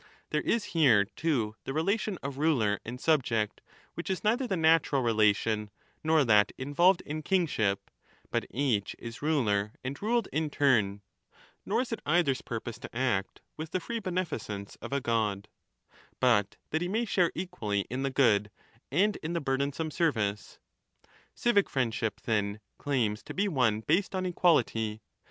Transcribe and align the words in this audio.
^ 0.01 0.03
There 0.31 0.41
is 0.41 0.63
here, 0.73 1.05
too, 1.05 1.55
the 1.63 1.73
relation 1.73 2.17
of 2.23 2.39
ruler 2.39 2.79
and 2.83 2.99
subject 2.99 3.61
which 3.93 4.09
is 4.09 4.23
neither 4.23 4.47
the 4.47 4.57
natural 4.57 5.03
relation, 5.03 5.69
nor 6.03 6.25
that 6.25 6.51
involved 6.57 7.01
in 7.01 7.21
kingship, 7.21 7.91
but 8.31 8.47
each 8.49 8.95
is 8.97 9.21
ruler 9.21 9.73
and 9.83 10.01
ruled 10.01 10.27
in 10.33 10.49
turn; 10.49 11.03
nor 11.67 11.81
is 11.81 11.91
it 11.91 12.01
cither's 12.07 12.41
purpose 12.41 12.79
to 12.79 12.95
act 12.97 13.41
with 13.57 13.69
the 13.69 13.79
free 13.79 13.99
beneficence 13.99 14.75
of 14.81 14.91
a 14.91 14.99
god,^ 15.01 15.45
30 15.45 15.49
but 16.19 16.55
that 16.71 16.81
he 16.81 16.87
may 16.87 17.05
share* 17.05 17.31
equally 17.35 17.81
in 17.81 18.01
the 18.01 18.09
good 18.09 18.49
and 18.91 19.17
in 19.17 19.33
the 19.33 19.39
burdensome 19.39 19.91
service. 19.91 20.57
Civic 21.35 21.69
friendship, 21.69 22.21
then, 22.21 22.59
claims 22.79 23.21
to 23.21 23.35
be 23.35 23.47
one 23.47 23.81
based 23.81 24.15
on 24.15 24.25
equality. 24.25 24.99